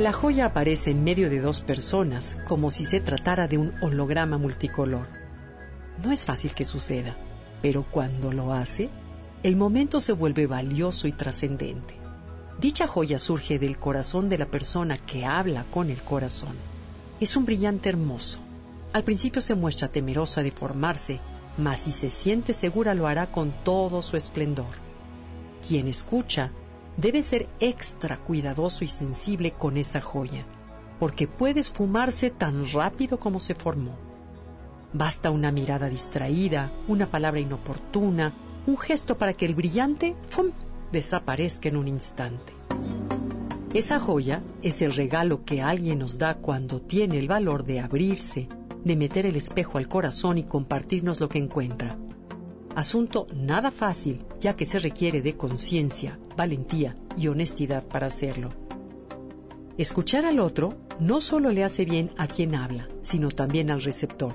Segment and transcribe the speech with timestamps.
[0.00, 4.38] La joya aparece en medio de dos personas, como si se tratara de un holograma
[4.38, 5.06] multicolor.
[6.02, 7.18] No es fácil que suceda,
[7.60, 8.88] pero cuando lo hace,
[9.42, 11.96] el momento se vuelve valioso y trascendente.
[12.58, 16.56] Dicha joya surge del corazón de la persona que habla con el corazón.
[17.20, 18.40] Es un brillante hermoso.
[18.94, 21.20] Al principio se muestra temerosa de formarse,
[21.58, 24.72] mas si se siente segura lo hará con todo su esplendor.
[25.68, 26.52] Quien escucha
[26.96, 30.44] debe ser extra cuidadoso y sensible con esa joya,
[30.98, 33.96] porque puede esfumarse tan rápido como se formó.
[34.92, 38.32] Basta una mirada distraída, una palabra inoportuna,
[38.66, 40.50] un gesto para que el brillante ¡fum!
[40.92, 42.52] desaparezca en un instante.
[43.72, 48.48] Esa joya es el regalo que alguien nos da cuando tiene el valor de abrirse,
[48.84, 51.96] de meter el espejo al corazón y compartirnos lo que encuentra.
[52.74, 58.48] Asunto nada fácil, ya que se requiere de conciencia, valentía y honestidad para hacerlo.
[59.76, 64.32] Escuchar al otro no solo le hace bien a quien habla, sino también al receptor.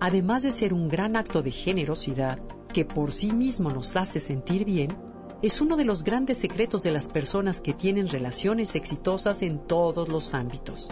[0.00, 2.38] Además de ser un gran acto de generosidad
[2.74, 4.94] que por sí mismo nos hace sentir bien,
[5.40, 10.10] es uno de los grandes secretos de las personas que tienen relaciones exitosas en todos
[10.10, 10.90] los ámbitos.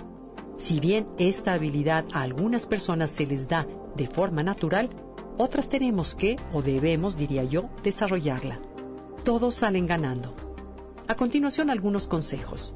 [0.56, 4.88] Si bien esta habilidad a algunas personas se les da de forma natural,
[5.36, 8.62] otras tenemos que, o debemos, diría yo, desarrollarla.
[9.28, 10.34] Todos salen ganando.
[11.06, 12.72] A continuación, algunos consejos.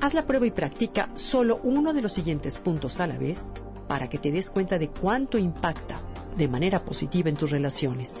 [0.00, 3.52] Haz la prueba y practica solo uno de los siguientes puntos a la vez
[3.86, 6.00] para que te des cuenta de cuánto impacta
[6.36, 8.20] de manera positiva en tus relaciones.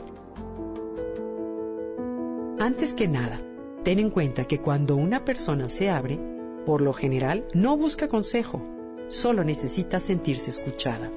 [2.60, 3.40] Antes que nada,
[3.82, 6.20] ten en cuenta que cuando una persona se abre,
[6.66, 8.62] por lo general no busca consejo,
[9.08, 11.10] solo necesita sentirse escuchada.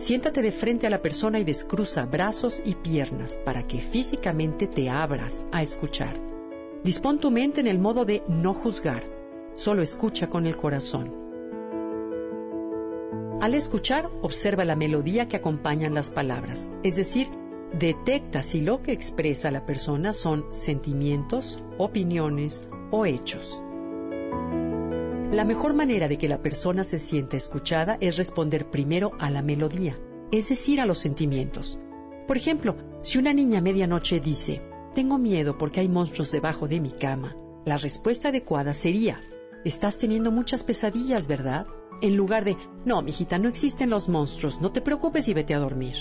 [0.00, 4.88] Siéntate de frente a la persona y descruza brazos y piernas para que físicamente te
[4.88, 6.18] abras a escuchar.
[6.82, 9.04] Dispón tu mente en el modo de no juzgar,
[9.52, 11.14] solo escucha con el corazón.
[13.42, 17.28] Al escuchar, observa la melodía que acompañan las palabras, es decir,
[17.78, 23.62] detecta si lo que expresa la persona son sentimientos, opiniones o hechos.
[25.30, 29.42] La mejor manera de que la persona se sienta escuchada es responder primero a la
[29.42, 29.96] melodía,
[30.32, 31.78] es decir, a los sentimientos.
[32.26, 34.60] Por ejemplo, si una niña a medianoche dice,
[34.92, 39.20] tengo miedo porque hay monstruos debajo de mi cama, la respuesta adecuada sería,
[39.64, 41.68] estás teniendo muchas pesadillas, ¿verdad?
[42.02, 45.60] En lugar de, no, mijita, no existen los monstruos, no te preocupes y vete a
[45.60, 45.94] dormir.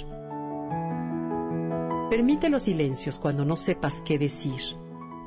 [2.10, 4.60] Permite los silencios cuando no sepas qué decir.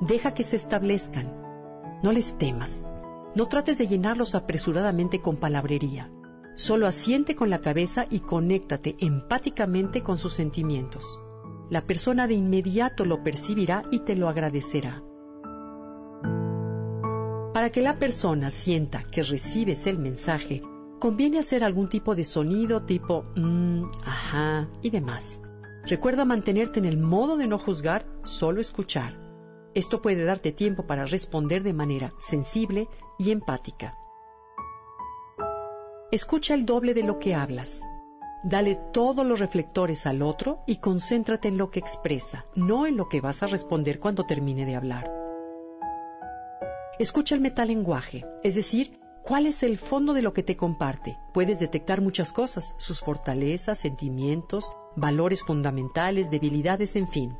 [0.00, 2.00] Deja que se establezcan.
[2.02, 2.84] No les temas.
[3.34, 6.10] No trates de llenarlos apresuradamente con palabrería.
[6.54, 11.22] Solo asiente con la cabeza y conéctate empáticamente con sus sentimientos.
[11.70, 15.02] La persona de inmediato lo percibirá y te lo agradecerá.
[17.54, 20.62] Para que la persona sienta que recibes el mensaje,
[20.98, 25.40] conviene hacer algún tipo de sonido tipo mmm, ajá y demás.
[25.86, 29.18] Recuerda mantenerte en el modo de no juzgar, solo escuchar.
[29.74, 32.88] Esto puede darte tiempo para responder de manera sensible
[33.18, 33.96] y empática.
[36.10, 37.80] Escucha el doble de lo que hablas.
[38.44, 43.08] Dale todos los reflectores al otro y concéntrate en lo que expresa, no en lo
[43.08, 45.10] que vas a responder cuando termine de hablar.
[46.98, 51.18] Escucha el metalenguaje, es decir, cuál es el fondo de lo que te comparte.
[51.32, 57.36] Puedes detectar muchas cosas, sus fortalezas, sentimientos, valores fundamentales, debilidades, en fin.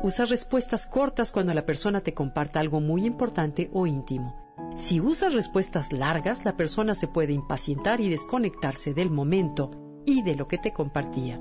[0.00, 4.36] Usa respuestas cortas cuando la persona te comparta algo muy importante o íntimo.
[4.76, 9.72] Si usas respuestas largas, la persona se puede impacientar y desconectarse del momento
[10.06, 11.38] y de lo que te compartía.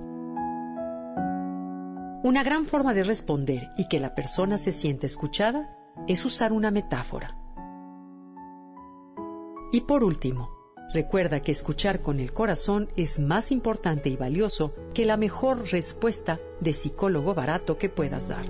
[2.24, 5.78] Una gran forma de responder y que la persona se sienta escuchada
[6.08, 7.38] es usar una metáfora.
[9.72, 10.57] Y por último,
[10.98, 16.40] Recuerda que escuchar con el corazón es más importante y valioso que la mejor respuesta
[16.60, 18.48] de psicólogo barato que puedas dar.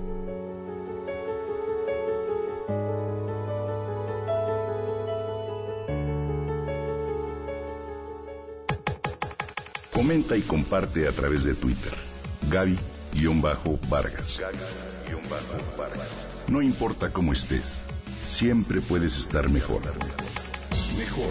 [9.92, 11.92] Comenta y comparte a través de Twitter.
[12.48, 14.42] Gaby-Vargas.
[16.48, 17.82] No importa cómo estés,
[18.24, 19.82] siempre puedes estar mejor.
[20.96, 21.30] Mejor,